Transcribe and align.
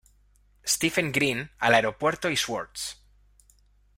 Stephen 0.65 1.11
Green 1.11 1.51
al 1.59 1.75
aeropuerto 1.75 2.31
y 2.31 2.35
Swords. 2.35 3.03